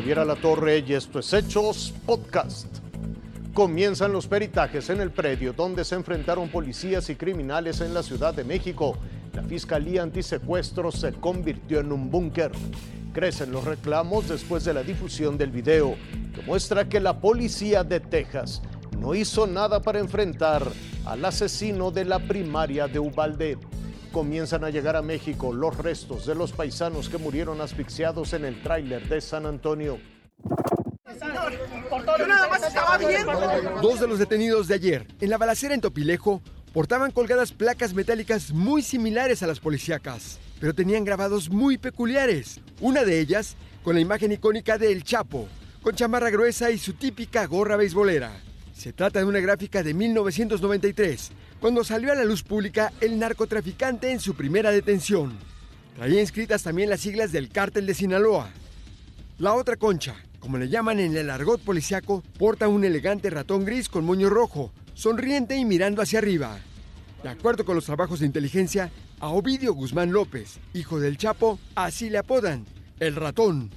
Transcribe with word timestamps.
Javier 0.00 0.20
Alatorre 0.20 0.78
y 0.78 0.94
esto 0.94 1.18
es 1.18 1.30
Hechos 1.34 1.92
Podcast. 2.06 2.78
Comienzan 3.52 4.12
los 4.12 4.26
peritajes 4.26 4.88
en 4.88 5.02
el 5.02 5.10
predio 5.10 5.52
donde 5.52 5.84
se 5.84 5.94
enfrentaron 5.94 6.48
policías 6.48 7.10
y 7.10 7.16
criminales 7.16 7.82
en 7.82 7.92
la 7.92 8.02
Ciudad 8.02 8.32
de 8.32 8.42
México. 8.42 8.96
La 9.34 9.42
Fiscalía 9.42 10.02
Antisecuestro 10.02 10.90
se 10.90 11.12
convirtió 11.12 11.80
en 11.80 11.92
un 11.92 12.10
búnker. 12.10 12.50
Crecen 13.12 13.52
los 13.52 13.64
reclamos 13.64 14.26
después 14.26 14.64
de 14.64 14.72
la 14.72 14.82
difusión 14.82 15.36
del 15.36 15.50
video 15.50 15.96
que 16.34 16.40
muestra 16.46 16.88
que 16.88 16.98
la 16.98 17.20
policía 17.20 17.84
de 17.84 18.00
Texas 18.00 18.62
no 18.98 19.14
hizo 19.14 19.46
nada 19.46 19.82
para 19.82 20.00
enfrentar 20.00 20.66
al 21.04 21.22
asesino 21.26 21.90
de 21.90 22.06
la 22.06 22.20
primaria 22.20 22.88
de 22.88 23.00
Ubalde 23.00 23.58
comienzan 24.10 24.64
a 24.64 24.70
llegar 24.70 24.96
a 24.96 25.02
México 25.02 25.52
los 25.52 25.76
restos 25.76 26.26
de 26.26 26.34
los 26.34 26.52
paisanos 26.52 27.08
que 27.08 27.18
murieron 27.18 27.60
asfixiados 27.60 28.32
en 28.32 28.44
el 28.44 28.62
tráiler 28.62 29.08
de 29.08 29.20
San 29.20 29.46
Antonio. 29.46 29.98
Dos 33.82 34.00
de 34.00 34.06
los 34.06 34.18
detenidos 34.18 34.68
de 34.68 34.74
ayer 34.74 35.06
en 35.20 35.30
la 35.30 35.38
balacera 35.38 35.74
en 35.74 35.80
Topilejo 35.80 36.40
portaban 36.72 37.10
colgadas 37.10 37.52
placas 37.52 37.94
metálicas 37.94 38.52
muy 38.52 38.82
similares 38.82 39.42
a 39.42 39.46
las 39.46 39.60
policíacas, 39.60 40.38
pero 40.60 40.74
tenían 40.74 41.04
grabados 41.04 41.50
muy 41.50 41.78
peculiares. 41.78 42.60
Una 42.80 43.04
de 43.04 43.20
ellas 43.20 43.56
con 43.82 43.94
la 43.94 44.00
imagen 44.00 44.32
icónica 44.32 44.78
de 44.78 44.92
El 44.92 45.04
Chapo, 45.04 45.48
con 45.82 45.94
chamarra 45.94 46.30
gruesa 46.30 46.70
y 46.70 46.78
su 46.78 46.92
típica 46.92 47.46
gorra 47.46 47.76
beisbolera. 47.76 48.30
Se 48.80 48.94
trata 48.94 49.18
de 49.18 49.26
una 49.26 49.40
gráfica 49.40 49.82
de 49.82 49.92
1993, 49.92 51.32
cuando 51.60 51.84
salió 51.84 52.12
a 52.12 52.14
la 52.14 52.24
luz 52.24 52.42
pública 52.42 52.94
el 53.02 53.18
narcotraficante 53.18 54.10
en 54.10 54.20
su 54.20 54.32
primera 54.32 54.70
detención. 54.70 55.36
Traía 55.96 56.22
inscritas 56.22 56.62
también 56.62 56.88
las 56.88 57.00
siglas 57.00 57.30
del 57.30 57.50
cártel 57.50 57.84
de 57.84 57.92
Sinaloa. 57.92 58.48
La 59.38 59.52
otra 59.52 59.76
concha, 59.76 60.16
como 60.38 60.56
le 60.56 60.70
llaman 60.70 60.98
en 60.98 61.14
el 61.14 61.28
argot 61.28 61.60
policiaco, 61.60 62.22
porta 62.38 62.68
un 62.68 62.82
elegante 62.82 63.28
ratón 63.28 63.66
gris 63.66 63.90
con 63.90 64.06
moño 64.06 64.30
rojo, 64.30 64.72
sonriente 64.94 65.58
y 65.58 65.66
mirando 65.66 66.00
hacia 66.00 66.20
arriba. 66.20 66.58
De 67.22 67.28
acuerdo 67.28 67.66
con 67.66 67.74
los 67.74 67.84
trabajos 67.84 68.20
de 68.20 68.26
inteligencia, 68.26 68.90
a 69.18 69.28
Ovidio 69.28 69.74
Guzmán 69.74 70.10
López, 70.10 70.58
hijo 70.72 70.98
del 71.00 71.18
Chapo, 71.18 71.58
así 71.74 72.08
le 72.08 72.16
apodan, 72.16 72.64
el 72.98 73.14
ratón. 73.14 73.68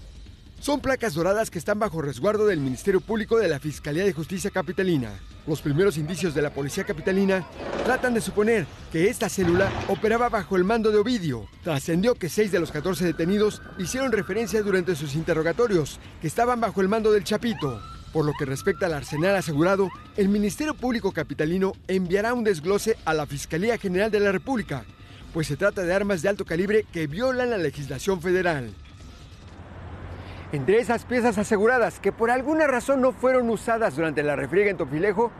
Son 0.64 0.80
placas 0.80 1.14
doradas 1.14 1.52
que 1.52 1.59
están 1.59 1.78
bajo 1.78 2.02
resguardo 2.02 2.45
del 2.45 2.61
Ministerio 2.61 3.02
Público 3.02 3.38
de 3.38 3.50
la 3.50 3.59
Fiscalía 3.59 4.06
de 4.06 4.14
Justicia 4.14 4.50
Capitalina. 4.50 5.11
Los 5.45 5.61
primeros 5.61 5.97
indicios 5.97 6.33
de 6.33 6.42
la 6.42 6.52
Policía 6.52 6.86
Capitalina 6.86 7.45
tratan 7.83 8.14
de 8.14 8.22
suponer 8.22 8.66
que 8.89 9.09
esta 9.09 9.28
célula 9.28 9.70
operaba 9.89 10.30
bajo 10.30 10.55
el 10.55 10.64
mando 10.64 10.89
de 10.89 11.00
Ovidio. 11.00 11.50
Trascendió 11.66 12.16
que 12.16 12.30
seis 12.30 12.50
de 12.53 12.61
los 12.61 12.72
14 12.72 13.03
detenidos 13.03 13.61
hicieron 13.78 14.14
referencia 14.14 14.64
durante 14.64 14.95
sus 14.95 15.16
interrogatorios 15.16 16.00
que 16.22 16.28
estaban 16.28 16.61
bajo 16.61 16.80
el 16.80 16.88
mando 16.88 17.11
del 17.11 17.25
Chapito. 17.25 17.81
Por 18.14 18.23
lo 18.23 18.31
que 18.31 18.45
respecta 18.45 18.86
al 18.86 18.94
arsenal 18.94 19.36
asegurado, 19.36 19.89
el 20.16 20.30
Ministerio 20.30 20.75
Público 20.75 21.11
Capitalino 21.11 21.73
enviará 21.89 22.33
un 22.33 22.45
desglose 22.45 22.95
a 23.03 23.14
la 23.14 23.25
Fiscalía 23.25 23.77
General 23.77 24.09
de 24.09 24.22
la 24.22 24.31
República, 24.31 24.86
pues 25.33 25.48
se 25.48 25.58
trata 25.58 25.81
de 25.81 25.94
armas 25.94 26.22
de 26.22 26.30
alto 26.30 26.45
calibre 26.45 26.86
que 26.94 27.08
violan 27.08 27.50
la 27.50 27.58
legislación 27.58 28.22
federal. 28.22 28.73
Entre 30.53 30.77
esas 30.77 31.03
piezas 31.03 31.39
aseguradas 31.39 31.99
que 31.99 32.11
por 32.11 32.29
alguna 32.29 32.67
razón 32.67 33.01
no 33.01 33.11
fueron 33.11 33.49
usadas 33.49 33.95
durante 33.95 34.21
la 34.21 34.35
refriega 34.35 34.69
en 34.69 34.77
Topilejo, 34.77 35.31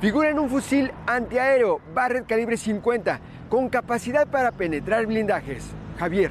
figuran 0.00 0.38
un 0.38 0.48
fusil 0.48 0.92
antiaéreo 1.08 1.80
Barrett 1.92 2.24
calibre 2.28 2.56
50 2.56 3.18
con 3.48 3.68
capacidad 3.68 4.28
para 4.28 4.52
penetrar 4.52 5.06
blindajes. 5.06 5.64
Javier. 5.98 6.30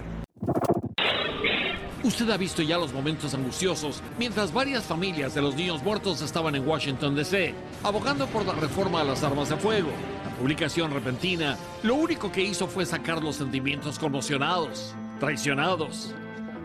Usted 2.02 2.30
ha 2.30 2.38
visto 2.38 2.62
ya 2.62 2.78
los 2.78 2.94
momentos 2.94 3.34
angustiosos 3.34 4.02
mientras 4.18 4.54
varias 4.54 4.86
familias 4.86 5.36
de 5.36 5.42
los 5.42 5.54
niños 5.56 5.84
muertos 5.84 6.22
estaban 6.22 6.56
en 6.56 6.66
Washington, 6.66 7.16
D.C., 7.16 7.54
abogando 7.84 8.26
por 8.28 8.46
la 8.46 8.54
reforma 8.54 9.02
a 9.02 9.04
las 9.04 9.22
armas 9.22 9.50
de 9.50 9.58
fuego. 9.58 9.90
La 10.24 10.32
publicación 10.38 10.94
repentina 10.94 11.58
lo 11.84 11.96
único 11.96 12.32
que 12.32 12.42
hizo 12.42 12.68
fue 12.68 12.86
sacar 12.86 13.22
los 13.22 13.36
sentimientos 13.36 14.00
conmocionados, 14.00 14.96
traicionados, 15.20 16.16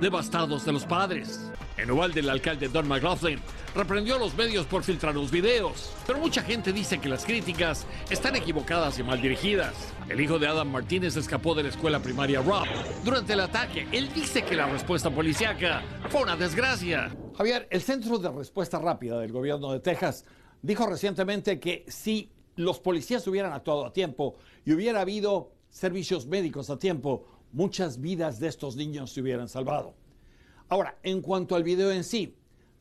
devastados 0.00 0.64
de 0.64 0.72
los 0.72 0.84
padres. 0.84 1.50
En 1.76 1.90
Uvalde, 1.90 2.20
el 2.20 2.30
alcalde 2.30 2.68
Don 2.68 2.86
McLaughlin 2.86 3.40
reprendió 3.74 4.14
a 4.14 4.18
los 4.18 4.34
medios 4.36 4.64
por 4.66 4.84
filtrar 4.84 5.14
los 5.14 5.32
videos, 5.32 5.92
pero 6.06 6.20
mucha 6.20 6.42
gente 6.42 6.72
dice 6.72 7.00
que 7.00 7.08
las 7.08 7.24
críticas 7.24 7.84
están 8.10 8.36
equivocadas 8.36 8.98
y 9.00 9.02
mal 9.02 9.20
dirigidas. 9.20 9.74
El 10.08 10.20
hijo 10.20 10.38
de 10.38 10.46
Adam 10.46 10.70
Martínez 10.70 11.16
escapó 11.16 11.54
de 11.54 11.64
la 11.64 11.70
escuela 11.70 11.98
primaria 11.98 12.40
Rob 12.40 12.66
durante 13.04 13.32
el 13.32 13.40
ataque. 13.40 13.88
Él 13.90 14.08
dice 14.14 14.44
que 14.44 14.54
la 14.54 14.66
respuesta 14.66 15.10
policíaca 15.10 15.82
fue 16.10 16.22
una 16.22 16.36
desgracia. 16.36 17.16
Javier, 17.36 17.66
el 17.70 17.82
Centro 17.82 18.18
de 18.18 18.30
Respuesta 18.30 18.78
Rápida 18.78 19.18
del 19.18 19.32
gobierno 19.32 19.72
de 19.72 19.80
Texas 19.80 20.24
dijo 20.62 20.86
recientemente 20.86 21.58
que 21.58 21.84
si 21.88 22.30
los 22.54 22.78
policías 22.78 23.26
hubieran 23.26 23.52
actuado 23.52 23.84
a 23.84 23.92
tiempo 23.92 24.36
y 24.64 24.72
hubiera 24.72 25.00
habido 25.00 25.50
servicios 25.70 26.26
médicos 26.26 26.70
a 26.70 26.78
tiempo, 26.78 27.26
muchas 27.50 28.00
vidas 28.00 28.38
de 28.38 28.46
estos 28.46 28.76
niños 28.76 29.12
se 29.12 29.20
hubieran 29.20 29.48
salvado. 29.48 30.03
Ahora, 30.69 30.97
en 31.02 31.20
cuanto 31.20 31.54
al 31.54 31.62
video 31.62 31.92
en 31.92 32.04
sí, 32.04 32.34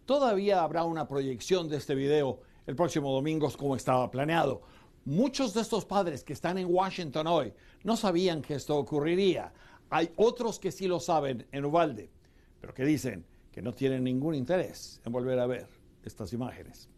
todavía 0.05 0.63
habrá 0.63 0.83
una 0.83 1.07
proyección 1.07 1.67
de 1.67 1.77
este 1.77 1.95
video 1.95 2.39
el 2.65 2.75
próximo 2.75 3.11
domingo 3.11 3.51
como 3.57 3.75
estaba 3.75 4.09
planeado. 4.09 4.61
Muchos 5.05 5.53
de 5.53 5.61
estos 5.61 5.83
padres 5.83 6.23
que 6.23 6.31
están 6.31 6.57
en 6.57 6.67
Washington 6.73 7.27
hoy 7.27 7.53
no 7.83 7.97
sabían 7.97 8.41
que 8.41 8.55
esto 8.55 8.77
ocurriría. 8.77 9.51
Hay 9.89 10.11
otros 10.15 10.59
que 10.59 10.71
sí 10.71 10.87
lo 10.87 10.99
saben 10.99 11.45
en 11.51 11.65
Uvalde, 11.65 12.09
pero 12.61 12.73
que 12.73 12.85
dicen 12.85 13.25
que 13.51 13.61
no 13.61 13.73
tienen 13.73 14.03
ningún 14.03 14.33
interés 14.33 15.01
en 15.05 15.11
volver 15.11 15.39
a 15.39 15.45
ver 15.45 15.67
estas 16.05 16.31
imágenes. 16.31 16.89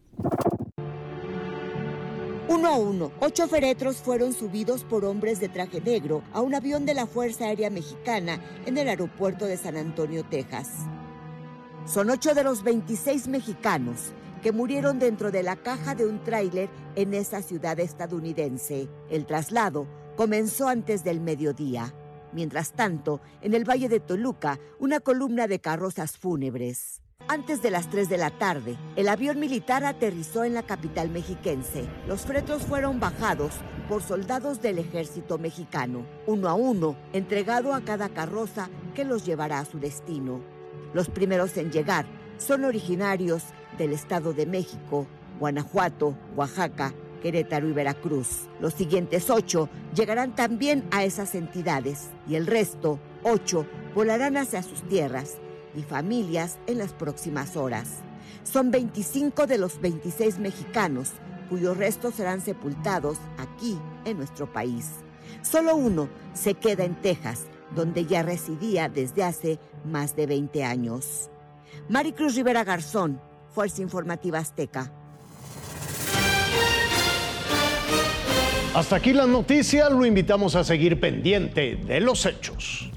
Uno 2.48 2.68
a 2.68 2.78
uno, 2.78 3.12
ocho 3.22 3.48
féretros 3.48 3.98
fueron 3.98 4.32
subidos 4.32 4.84
por 4.84 5.04
hombres 5.04 5.40
de 5.40 5.50
traje 5.50 5.82
negro 5.82 6.22
a 6.32 6.42
un 6.42 6.54
avión 6.54 6.86
de 6.86 6.94
la 6.94 7.08
Fuerza 7.08 7.46
Aérea 7.46 7.72
Mexicana 7.72 8.40
en 8.68 8.78
el 8.78 8.88
aeropuerto 8.88 9.46
de 9.46 9.58
San 9.58 9.76
Antonio, 9.76 10.24
Texas. 10.24 10.70
Son 11.88 12.12
ocho 12.12 12.36
de 12.36 12.44
los 12.44 12.62
26 12.62 13.30
mexicanos 13.30 14.14
que 14.44 14.52
murieron 14.52 15.00
dentro 15.00 15.32
de 15.32 15.42
la 15.42 15.56
caja 15.56 15.96
de 15.96 16.06
un 16.06 16.24
tráiler 16.24 16.70
en 16.96 17.16
esa 17.16 17.42
ciudad 17.42 17.80
estadounidense. 17.80 18.90
El 19.10 19.26
traslado 19.26 19.88
comenzó 20.16 20.68
antes 20.68 21.04
del 21.04 21.22
mediodía. 21.22 21.96
Mientras 22.32 22.74
tanto, 22.74 23.22
en 23.42 23.56
el 23.56 23.68
Valle 23.68 23.90
de 23.90 24.00
Toluca, 24.00 24.60
una 24.78 25.00
columna 25.00 25.48
de 25.48 25.62
carrozas 25.62 26.20
fúnebres. 26.20 27.02
Antes 27.28 27.64
de 27.64 27.72
las 27.72 27.90
3 27.90 28.08
de 28.08 28.20
la 28.20 28.30
tarde, 28.30 28.78
el 28.96 29.10
avión 29.10 29.40
militar 29.40 29.84
aterrizó 29.84 30.44
en 30.44 30.54
la 30.54 30.62
capital 30.62 31.10
mexiquense. 31.10 31.84
Los 32.08 32.22
fretos 32.22 32.62
fueron 32.62 33.00
bajados 33.00 33.52
por 33.90 34.04
soldados 34.04 34.62
del 34.62 34.78
ejército 34.78 35.40
mexicano, 35.40 36.06
uno 36.28 36.50
a 36.50 36.54
uno, 36.54 36.96
entregado 37.14 37.74
a 37.74 37.82
cada 37.82 38.10
carroza 38.10 38.70
que 38.94 39.06
los 39.06 39.26
llevará 39.26 39.58
a 39.58 39.66
su 39.66 39.80
destino. 39.80 40.40
Los 40.94 41.10
primeros 41.10 41.58
en 41.58 41.72
llegar 41.72 42.06
son 42.38 42.64
originarios 42.64 43.42
del 43.80 43.94
Estado 43.94 44.32
de 44.34 44.46
México, 44.46 45.08
Guanajuato, 45.40 46.16
Oaxaca, 46.36 46.94
Querétaro 47.24 47.68
y 47.68 47.74
Veracruz. 47.74 48.48
Los 48.60 48.76
siguientes 48.76 49.32
ocho 49.32 49.68
llegarán 49.96 50.36
también 50.36 50.86
a 50.92 51.04
esas 51.04 51.34
entidades 51.34 52.12
y 52.28 52.36
el 52.36 52.46
resto, 52.46 53.00
ocho, 53.24 53.66
volarán 53.96 54.38
hacia 54.38 54.62
sus 54.62 54.84
tierras 54.84 55.40
y 55.76 55.84
familias 55.84 56.58
en 56.68 56.78
las 56.78 56.94
próximas 56.94 57.56
horas. 57.56 58.00
Son 58.44 58.72
25 58.72 59.48
de 59.48 59.58
los 59.58 59.80
26 59.82 60.40
mexicanos 60.40 61.12
cuyos 61.50 61.78
restos 61.78 62.16
serán 62.16 62.42
sepultados 62.42 63.18
aquí 63.38 63.78
en 64.06 64.18
nuestro 64.18 64.52
país. 64.52 64.88
Solo 65.42 65.76
uno 65.76 66.10
se 66.34 66.56
queda 66.56 66.84
en 66.84 66.96
Texas, 66.96 67.46
donde 67.76 68.06
ya 68.06 68.24
residía 68.24 68.90
desde 68.90 69.24
hace 69.24 69.60
más 69.84 70.16
de 70.16 70.28
20 70.28 70.64
años. 70.64 71.30
Maricruz 71.90 72.36
Rivera 72.36 72.64
Garzón, 72.64 73.20
Fuerza 73.54 73.82
Informativa 73.82 74.40
Azteca. 74.40 74.92
Hasta 78.74 78.98
aquí 78.98 79.14
la 79.14 79.26
noticia, 79.26 79.90
lo 79.90 80.06
invitamos 80.06 80.56
a 80.56 80.64
seguir 80.64 81.00
pendiente 81.00 81.78
de 81.78 82.02
los 82.02 82.26
hechos. 82.26 82.92